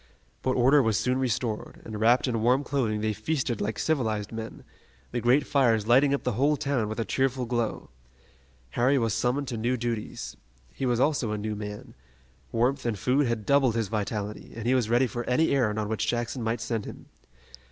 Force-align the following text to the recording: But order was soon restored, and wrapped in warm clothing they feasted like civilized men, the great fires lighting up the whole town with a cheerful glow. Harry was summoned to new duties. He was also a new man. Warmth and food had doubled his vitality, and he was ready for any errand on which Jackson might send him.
But 0.41 0.53
order 0.53 0.81
was 0.81 0.97
soon 0.97 1.19
restored, 1.19 1.79
and 1.85 1.99
wrapped 1.99 2.27
in 2.27 2.41
warm 2.41 2.63
clothing 2.63 3.01
they 3.01 3.13
feasted 3.13 3.61
like 3.61 3.77
civilized 3.77 4.31
men, 4.31 4.63
the 5.11 5.21
great 5.21 5.45
fires 5.45 5.85
lighting 5.85 6.11
up 6.11 6.23
the 6.23 6.31
whole 6.31 6.57
town 6.57 6.89
with 6.89 6.99
a 6.99 7.05
cheerful 7.05 7.45
glow. 7.45 7.91
Harry 8.71 8.97
was 8.97 9.13
summoned 9.13 9.47
to 9.49 9.57
new 9.57 9.77
duties. 9.77 10.35
He 10.73 10.87
was 10.87 10.99
also 10.99 11.31
a 11.33 11.37
new 11.37 11.55
man. 11.55 11.93
Warmth 12.51 12.83
and 12.83 12.97
food 12.97 13.27
had 13.27 13.45
doubled 13.45 13.75
his 13.75 13.89
vitality, 13.89 14.53
and 14.55 14.65
he 14.65 14.73
was 14.73 14.89
ready 14.89 15.05
for 15.05 15.23
any 15.25 15.51
errand 15.51 15.77
on 15.77 15.87
which 15.87 16.07
Jackson 16.07 16.41
might 16.41 16.61
send 16.61 16.85
him. 16.85 17.05